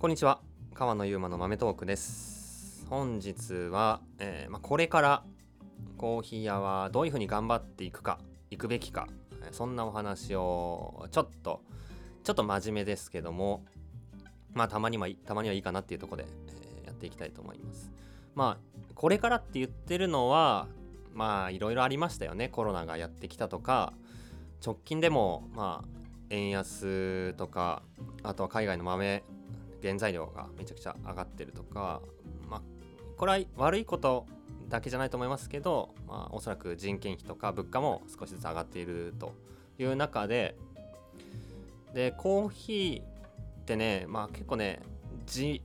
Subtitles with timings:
[0.00, 0.40] こんにちは。
[0.72, 2.86] 川野ゆうまの豆トークです。
[2.88, 5.24] 本日は、えーま、これから
[5.98, 8.18] コーヒー屋はどういうふうに頑張っていくか
[8.48, 9.08] 行くべきか
[9.52, 11.60] そんなお話をちょっと
[12.24, 13.66] ちょっと真面目ですけども
[14.54, 17.92] まあたまにはたまにはいいかなっていうとこで、えー、やっていきたいと思います。
[18.34, 20.66] まあこれからって言ってるのは
[21.12, 22.48] まあいろいろありましたよね。
[22.48, 23.92] コロナがやってきたとか
[24.64, 25.88] 直近でもまあ
[26.30, 27.82] 円安とか
[28.22, 29.24] あとは海外の豆
[29.82, 32.00] 原材料がめちゃくちゃ上がってるとか、
[32.48, 32.62] まあ、
[33.16, 34.26] これは悪いこと
[34.68, 39.34] だけじゃないと思いますけど、まあ、おそらく人件費とか物価も少しずつ上がっていると
[39.78, 40.56] いう中で
[41.94, 44.80] でコーヒーってね、まあ、結構ね
[45.26, 45.62] じ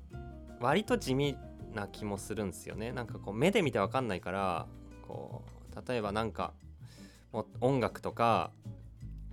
[0.59, 1.38] 割と地味
[1.73, 2.94] な気もするんですよね。
[2.94, 4.66] なんかこう目で見て分かんないから
[5.08, 6.54] こう例えばなんか
[7.32, 8.52] もう音楽とか、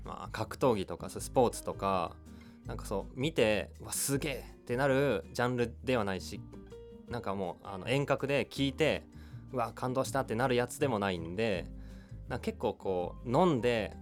[0.04, 2.16] まあ、格闘技とかスポーツとか
[2.66, 6.40] なんかそう見てわすげえってなるジャンルではないし
[7.08, 9.04] なんかもうあの遠隔で聞いて
[9.52, 11.66] うわ感動したってなるやつでもないんで
[12.28, 13.94] な結構こう飲んで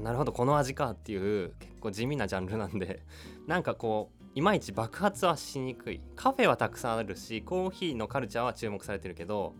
[0.00, 3.02] なるほどこの味かっていう結構地味なジャンルなんで
[3.46, 6.00] なんかこういまいち爆発はしにくい。
[6.14, 9.54] カフェはたくさんあるしコーヒーのカルチャーは注目されてるけど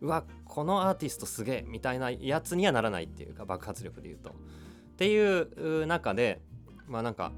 [0.00, 4.30] うわこのアーティストすげえみたいなやつにはならないっていうか爆発力で言うと。
[4.30, 4.34] っ
[4.96, 6.42] ていう中で
[6.86, 7.32] まあなんか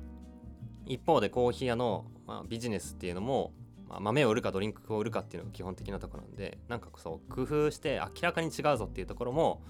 [0.87, 3.53] 一方でコーヒー屋の、まあ、ビジネスっていうのも、
[3.89, 9.63] まあ、豆を売るかドリンクを売るかっていうのが基本的なところなんでなんかそう工夫して明らかに違うぞっていうところも、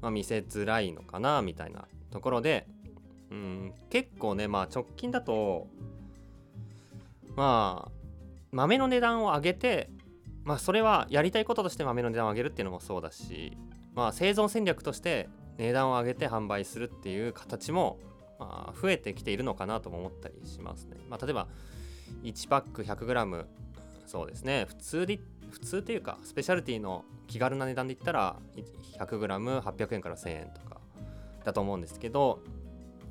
[0.00, 2.66] まあ、見せづらいのかなみたいなところで
[3.30, 5.68] うん結構ねまあ直近だと
[7.36, 7.92] まあ
[8.50, 9.90] 豆の値段を上げて
[10.44, 13.56] まあそれはやりたいこととして豆の値段を上げるっていうのもそうだし
[13.94, 17.98] まあ生存戦略として値段を上げて販売するっていう形も
[18.38, 20.96] まあ、増えてきているのかなとも思ったりしますね。
[21.08, 21.48] まあ、例えば
[22.22, 23.44] 1パック 100g
[24.06, 24.64] そうですね。
[24.68, 25.20] 普通で
[25.50, 28.36] 普通っていうかスペシャルティの気軽な値段で言ったら
[28.98, 30.80] 100g800 円から1000円とか
[31.44, 32.40] だと思うんですけど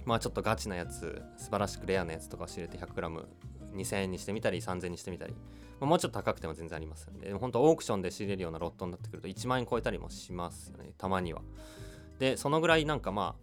[0.05, 5.39] まあちょっとガチなやつ素晴らしくレアなやつとかを仕入れて 100g2000 円にしてみたり3000円にしてみたり、ま
[5.81, 10.91] あ、もうちょっと高くても全然ありますんで本当オークションで仕入れるようなロットになってくると1万円超えたりもしますよね。
[10.97, 11.41] たまには。
[12.19, 13.35] でそのぐらいなんかま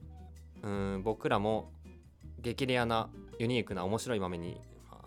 [0.62, 1.70] あうん僕らも
[2.44, 4.60] 激レアなユニークな面白い豆に、
[4.90, 4.98] ま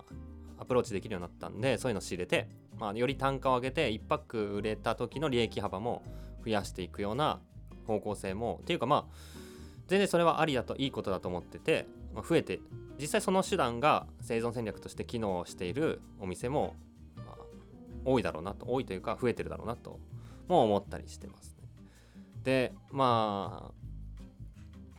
[0.58, 6.03] あ、アプローチできるようになったんでそういうの仕入れて、まあ、より単価を上げて1パック売れた時の利益幅も
[6.44, 7.40] 増やしていくような
[7.86, 9.16] 方向性もっていうかまあ
[9.88, 12.59] 全然それはありだといいことだと思ってて、まあ、増えて
[13.00, 16.75] 実際その手段が生存戦略として機能しているお店も、
[17.16, 17.36] まあ、
[18.04, 20.00] 多いだろうなと多いというか増えてるだろうなと
[20.48, 21.68] も思ったりしてますね。
[22.44, 23.87] でまあ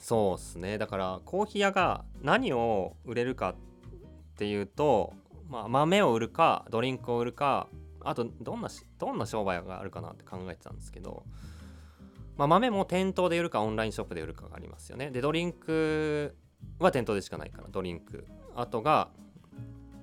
[0.09, 0.79] そうっすね。
[0.79, 3.55] だからコーヒー屋が何を売れるかっ
[4.39, 5.13] ていうと、
[5.51, 7.69] まあ、豆を売るかドリンクを売るか
[8.01, 11.25] あとどんなどんな商売があるかなって考えてたんですけど、
[12.39, 15.11] まあ、豆も店頭で売るかオンラインショップで売るかがありますよね。
[15.11, 16.35] でドリンク
[16.79, 18.27] は店頭でしかないからドリンク。
[18.57, 19.11] あとが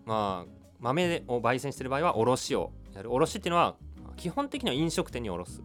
[0.05, 0.51] まあ
[0.81, 3.11] 豆を焙煎してる場合は卸をやる。
[3.11, 3.75] 卸っていうのは
[4.17, 5.63] 基本的には飲食店に卸す。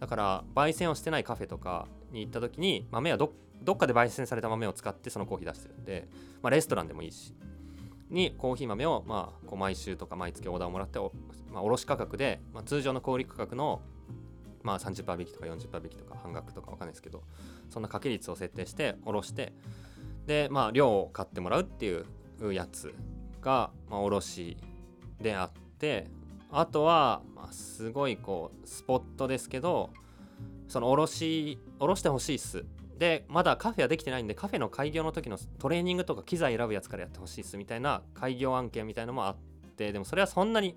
[0.00, 3.32] だから焙煎をしてないカフェとかに行った時に豆はど
[3.72, 6.08] っかで焙煎された豆を使ってそのコーヒー出してるんで、
[6.42, 7.34] まあ、レストランでもいいし
[8.10, 10.98] にコーヒー豆をまあこう毎週とか毎月オーダーをもらって
[11.52, 13.80] まあ、卸価格で、まあ、通常の小売価格の
[14.62, 17.22] まあ30%引きとか40%引きとか半額とかわかんないですけど
[17.70, 19.52] そんな掛け率を設定して卸して
[20.26, 22.04] でまあ量を買ってもらうってい
[22.42, 22.94] うやつ
[23.40, 24.56] が、まあ、卸
[25.20, 26.08] であって
[26.50, 29.90] あとは、まあ、すごいこうスポットですけど
[30.68, 32.64] その卸卸してほしいっす。
[32.98, 39.36] でまだカフェはできてないんでカフェの開業の時のトレーニングとか機材選ぶやつからやってほしいっすみたいな開業案件みたいのもあっ
[39.76, 40.76] てでもそれはそんなに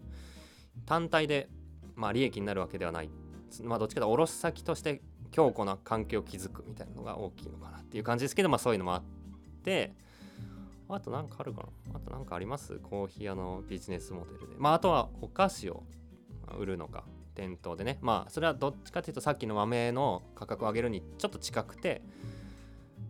[0.85, 1.49] 単体で
[1.95, 3.09] まあ利益になるわけではない。
[3.63, 5.01] まあどっちかというと卸先として
[5.31, 9.03] 強固な関係を築くみたいなのが大きいのかなっていう感じですけどまあそういうのもあっ
[9.63, 9.93] て。
[10.91, 11.67] あと何かあるかな。
[11.93, 12.79] あと何かあります？
[12.79, 14.55] コーヒー屋のビジネスモデルで。
[14.57, 15.83] まああとはお菓子を
[16.57, 17.03] 売るのか。
[17.39, 17.97] 店頭でね。
[18.01, 22.01] まあそれはどっちかっていうとさっきの豆の価格を上げるにちょっと近くて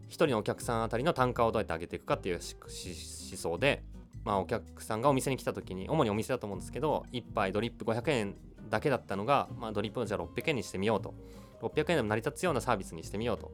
[0.10, 3.84] 1人のお客さんあたりの単価をどうやって上げていくかっていう思想で
[4.24, 8.36] まあお客さんがお店に来た時に主にお店だと思うんですけど1杯ドリップ500円
[8.70, 11.14] だけだったのが、まあ、ドリップをじゃあ600円にしてみようと。
[11.62, 13.52] 600円でも成り立つようなサービスにしてみようと、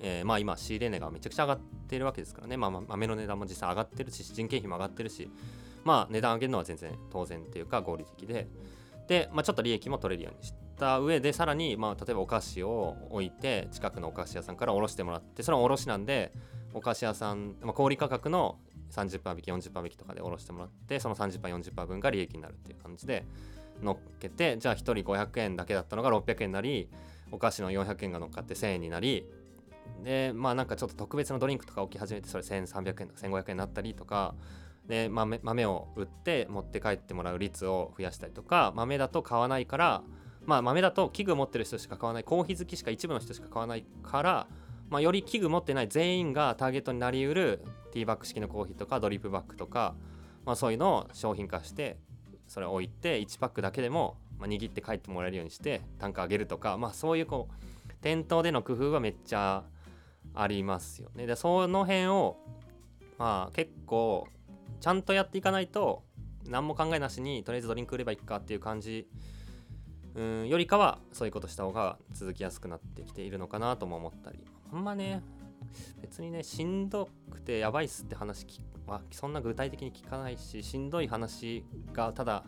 [0.00, 5.30] えー、まあ今仕入れ値がめちゃくちゃ上がってるわけですからね、まあ、豆の値段も実際上がってるし人件費も上がってるし。
[5.84, 8.48] まあ値段上げるのは全然当然っていうか合理的で。
[9.06, 16.32] で、まあ、ちょっと利益も取れるようにした上でさらに、まあ、例えばお菓子を置いて近くのお菓子屋さんからおろしてもらってそれはおろしなんで
[16.72, 18.58] お菓子屋さん、まあ、小売価格の
[18.90, 23.24] 30%引き40%引きとかでおろしてもらってその 30%40% 分が利益になるっていう感じで
[23.82, 26.88] 乗っけてじゃあ1人500円だけだったのが600円になり
[27.30, 29.26] お菓子の400円が乗っかって1000円になり
[30.02, 34.34] でまあなんかちょっと特別なドリンクとか置き始めてそれ1300円とか1500円になったりとか
[34.86, 40.02] で豆豆を売って持って帰ってもらう率を増やしたりとか豆だと買わないから
[40.44, 44.46] まあ豆だと器具持ってる人しか買わないコーヒー好きしか一部の人しか買わないから
[44.90, 49.94] まあ、より器具持ってない全員がターゲットになりうるティーバッグ式のコーヒーとかドリップバッグとか、
[50.44, 51.98] まあ、そういうのを商品化して
[52.46, 59.64] それを置いて1パックだけでも、まあ、握って帰ってもらえるようにして単価上げるとか、まあ、そういうこう店頭での工夫はめっちゃ
[60.34, 61.26] ありますよね。
[61.26, 62.36] でその辺を
[63.18, 64.26] まあ結構
[64.84, 66.04] ちゃんとやっていかないと
[66.46, 69.08] 何も考えなしにとりあえずドリンク売ればいいかっていう感じ
[70.14, 74.44] うんよりかはそういうことした方が続きやすくなってきているのかなとも思ったり。
[74.70, 75.22] あんまね
[76.02, 78.46] 別にねしんどくてやばいっすって話
[78.86, 81.64] はそんな具体的に聞かないししんどい話
[81.94, 82.44] がただ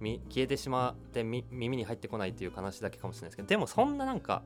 [0.00, 4.42] 消えてしまって耳に入ってこないっていう話だけかもしれないですけどでもそんななんか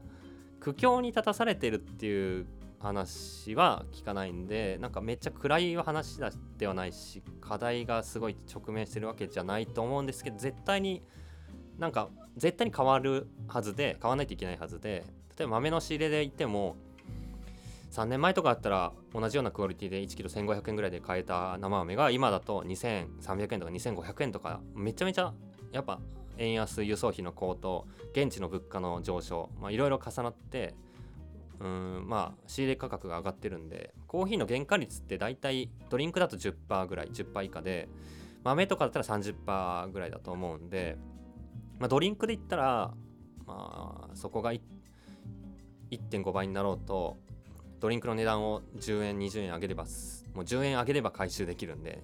[0.60, 2.46] 苦境に立たされてるっていう
[2.84, 6.20] 話は聞かないんでなんかめっちゃ暗い話
[6.58, 11.02] ではないし課題がすごい直面してるわけじゃないと思うんですけど絶対に
[11.78, 15.02] なんか絶対に変わるはずで変わらないといけないはずで
[15.38, 16.76] 例えば豆の仕入れで言っても
[17.90, 25.32] 3年前とかだったら同じようなクオリティで 1kg1500 円ぐらいで買えた生飴が今だと2300円とか2500円とかめちゃめちゃ
[25.72, 26.00] やっぱ
[26.36, 30.74] 円安輸送費の高騰現地の物価の上昇いろいろ重なって
[31.60, 37.88] うんまあ仕入れ価格が上がってるんでコーヒーの原価率って大体ドリンクだと10%ぐらい10%以下で
[38.42, 40.98] 豆とかだったら30%ぐらいだと思うんで、
[41.78, 42.92] まあ、ドリンクで言ったら
[43.46, 47.16] まあそこが1.5倍になろうと
[47.80, 49.84] ドリンクの値段を10円20円上げれば
[50.34, 52.02] もう10円上げれば回収できるんで、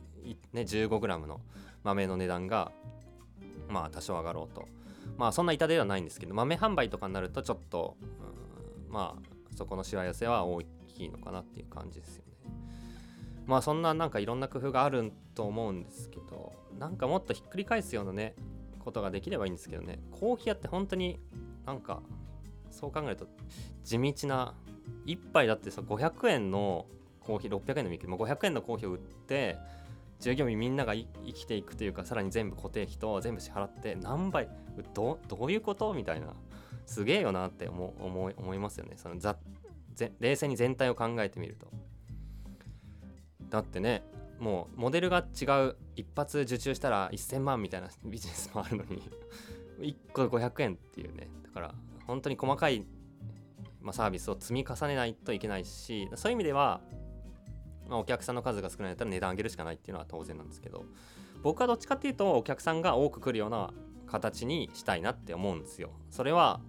[0.53, 1.41] ね、15g の
[1.83, 2.71] 豆の値段が
[3.69, 4.69] まあ多少上がろうと。
[5.17, 7.97] まあそんな痛手ではないんですけど豆販売とかになるとちょっと、
[8.87, 12.31] うん、まあそこのしわ寄せは大きいのかなっていう感じですよね。
[13.47, 18.35] まあそんななんかいろんな工夫があると思うんですけどなんかもっとひっくり返すようなね
[18.79, 19.99] ことができればいいんですけどね。
[20.13, 21.19] コーヒー屋って本当に
[21.67, 22.03] なんか
[22.71, 23.27] そう考えると
[23.83, 24.55] 地道な
[25.07, 26.87] 1杯だってさ500円の
[27.21, 29.59] コーヒー600円のけど500円のコーヒーを売って
[30.21, 34.49] 従業員みんなが生きていくというかさらに全部固定費と全部支払って何倍
[34.95, 35.93] どどういうこと？
[35.95, 36.35] みたいな。
[36.87, 38.93] すげえよなって思思い思いますよね。
[38.97, 39.37] そのざ
[40.19, 41.69] 冷静に全体を考えてみると。
[43.49, 44.03] だってね
[44.39, 49.03] もうモデルが違う一発受注したら1000万みたいなビジネスもあるのに
[49.81, 51.29] 1個500円っていうね。
[51.45, 51.75] だから
[52.07, 52.85] 本当に細かい
[53.83, 56.81] まあ、サービスを積み重ねないといけないしそういう意味では、
[57.89, 60.85] まあ、お客さんの数が少ないんだったら値段上げるしかないっていうのは当然なんですけど
[61.43, 63.71] 僕はどっちかっていうとお客さんが多く来るような
[64.11, 65.91] 形にしたいなって思うんですよ。
[66.11, 66.61] それは、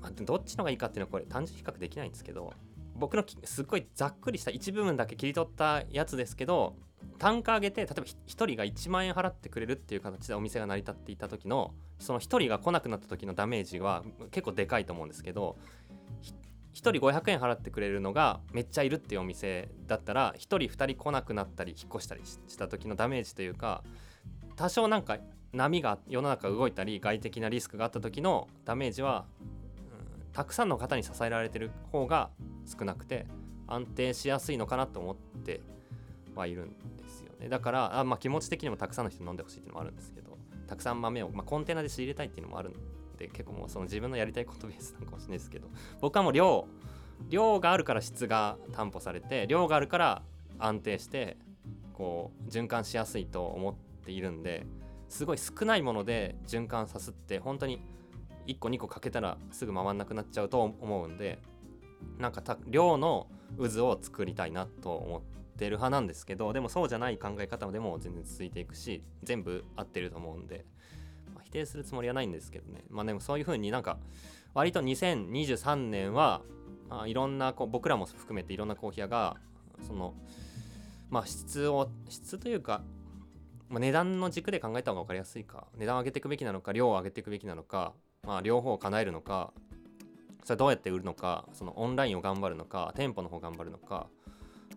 [0.00, 2.52] まあ、どっちのがいいかっていうのはこれ単純比較できないんですけど
[2.96, 6.76] 僕のすっごいざっくりした一部分だけ切り取ったやつですけど
[7.18, 15.56] 単価上げて例えば1人が1万円払ってくれるっていう形でお店が成り立っていた時のその1人が来なくなった時のダメージは結構でかいと思うんですけど
[16.22, 16.28] 1
[16.74, 23.84] 人500円払ってくれるのがめっちゃいるっていうお店だったら1人2人来なくなったり引っ越したりした時のダメージというか
[24.56, 25.18] 多少なんか
[25.52, 32.30] 波が世の中動いたり外的なリスクがあった時のダメージは、うん、たくさんの方に支えられてる方が
[32.66, 33.26] 少なくて
[33.66, 35.60] 安定しやすいのかなと思って
[36.34, 37.48] はいるんですよね。
[37.48, 42.74] だからあ、まあ、気持ち的にもたくさんの人に飲んでほしいっていうのもあるんですけどたくさん豆を、まあ、コンテナで仕入れたいっていうのもあるん
[43.16, 45.68] で結構もうその自分のやりたいことベースなのかもしれないですけど
[46.00, 46.66] 僕はもう量
[47.28, 50.22] 量があるから質が担保されて量があるから
[50.58, 51.36] 安定して
[51.92, 54.66] こう循環しやすいと思っているんで
[55.08, 57.82] すごい少ないもので循環さすって本当に
[58.46, 61.38] 1個2個かけたらすぐ回んなくなっちゃうと思うんで
[62.18, 65.22] なんか量の渦を作りたいなと思っ
[65.56, 70.64] てる派なんですけどでもそうじゃない考え方でも全然続いていくし全部合ってると思うんで、
[71.34, 72.84] まあ、否定するつもりはないんですけどね。
[72.90, 73.98] まあでもそういう風になんか
[74.52, 76.42] 割と2023年は、
[76.88, 79.36] まあ、いろんなこう僕らも含めていろんなコーヒー屋が
[79.86, 80.14] その
[81.10, 82.82] まあ質を質というか、
[83.74, 87.92] まあ、値段の軸で考えた方が分かりやすいか値段を上げていくべきなのか量を上げていくべきなのか、
[88.24, 89.52] まあ、両方を叶えるのか
[90.44, 94.06] それどうやって売るのかそのオンラインを頑張るのか店舗の方頑張るのか、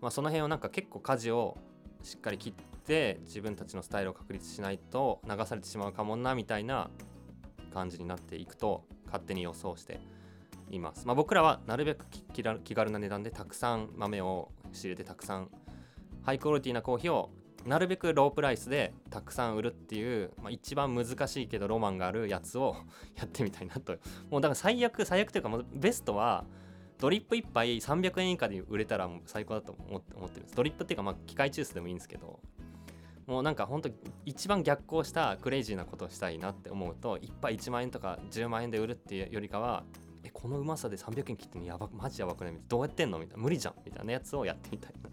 [0.02, 1.60] まあ、その辺をなんか結構舵を
[2.02, 2.54] しっかり切っ
[2.88, 6.90] て自分たちのスタイルを確立しないと流されてしまうかもなみたいな
[7.72, 10.00] 感じになっていくと勝手に予想して
[10.72, 11.06] います。
[11.06, 12.24] まあ、僕らはなるべく気
[12.64, 15.52] 気軽な値段でたくさん豆を仕入れてたくさん
[16.24, 17.30] ハイクオリティなコーヒーを
[17.68, 22.76] なるべくロープライスでたくさん売るっていう、まあ、一番難しいけどロマンがあるやつを
[23.16, 23.98] やってみたいなと。
[24.30, 26.46] もうだから最悪最悪というかもうベストは
[26.98, 30.56] ドリップ1杯300円以下で売れたらもう最高だと思って思ってるんです。
[30.56, 32.40] ドリップっていうかまあ機械抽出でもいいんですけど
[33.28, 33.90] もうなんかほんと
[34.26, 39.84] 一番逆行したクレイジーなことをしたいなって思うと1杯1万円とか10万円で売るっていうよりかは
[40.24, 42.58] えこのうまさで300円切ってんのやばマジやばくない？
[42.68, 43.20] どうやってんの？
[43.20, 43.44] みたいな。
[43.44, 43.76] 無理じゃん。
[43.86, 45.10] みたいなやつをやってみたいな。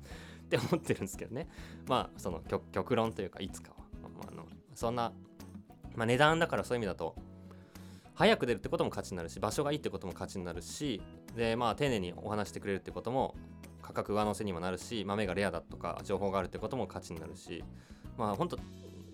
[0.57, 1.49] って思ってるんですけどね。
[1.89, 2.41] まあその
[2.73, 5.13] 極論というかいつかは、まあ、のそんな、
[5.97, 7.17] まあ、値段だからそういう意味だと
[8.15, 11.03] 早く出るってことも価値になるし場所がいいってことも価値になるし
[11.37, 13.35] でまあ丁寧にお話してくれるってことも
[13.83, 17.65] 価格上乗せにもなるし豆がレアだとか情報があるってことも価値になるし
[18.17, 18.59] まあ本当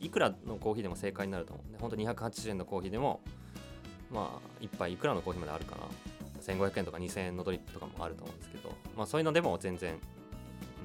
[0.00, 3.20] いくらのコーヒーでも正解になると思うんで本当280円のコーヒーでも
[4.10, 5.82] まあ1杯いくらのコーヒーまであるかな。
[6.40, 9.98] 1500円とか2000円のドリップとかもあると思うんですけどまあそういうのでも全然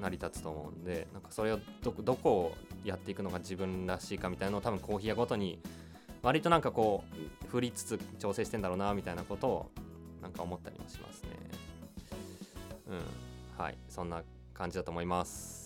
[0.01, 5.59] 成り立つと思うんでなんかそれをどこをやっていくのが自分らしいかみたいなのを多分コーヒー屋ごとに
[6.21, 7.03] 割となんかこ
[7.45, 9.71] う振りつつ調整してんだろうなみたいなことを
[10.21, 11.29] なんか思ったりもしますね。
[12.87, 13.63] うん。
[13.63, 13.77] はい。
[13.87, 14.23] そんな
[14.53, 15.64] 感じだと思います。